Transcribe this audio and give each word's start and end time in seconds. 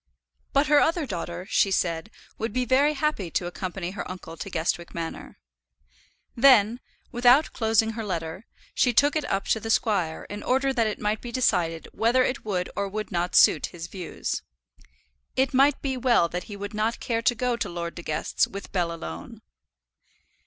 But 0.51 0.65
her 0.65 0.79
other 0.79 1.05
daughter, 1.05 1.45
she 1.47 1.69
said, 1.69 2.09
would 2.39 2.51
be 2.51 2.65
very 2.65 2.93
happy 2.95 3.29
to 3.29 3.45
accompany 3.45 3.91
her 3.91 4.09
uncle 4.09 4.35
to 4.35 4.49
Guestwick 4.49 4.95
Manor. 4.95 5.37
Then, 6.35 6.79
without 7.11 7.53
closing 7.53 7.91
her 7.91 8.03
letter, 8.03 8.47
she 8.73 8.93
took 8.93 9.15
it 9.15 9.25
up 9.29 9.45
to 9.49 9.59
the 9.59 9.69
squire 9.69 10.23
in 10.27 10.41
order 10.41 10.73
that 10.73 10.87
it 10.87 10.97
might 10.99 11.21
be 11.21 11.31
decided 11.31 11.87
whether 11.93 12.23
it 12.23 12.43
would 12.43 12.67
or 12.75 12.89
would 12.89 13.11
not 13.11 13.35
suit 13.35 13.67
his 13.67 13.85
views. 13.85 14.41
It 15.35 15.53
might 15.53 15.75
well 15.83 16.27
be 16.27 16.31
that 16.31 16.43
he 16.45 16.57
would 16.57 16.73
not 16.73 16.99
care 16.99 17.21
to 17.21 17.35
go 17.35 17.55
to 17.55 17.69
Lord 17.69 17.93
De 17.93 18.01
Guest's 18.01 18.47
with 18.47 18.71
Bell 18.71 18.91
alone. 18.91 19.43